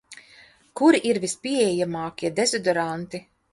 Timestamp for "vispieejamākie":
1.27-2.35